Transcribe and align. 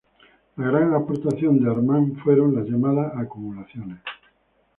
La 0.55 0.65
gran 0.65 0.95
aportación 0.95 1.59
de 1.63 1.69
Arman, 1.69 2.15
fueron 2.23 2.55
las 2.55 2.67
llamadas 2.67 3.15
"Acumulaciones". 3.15 3.99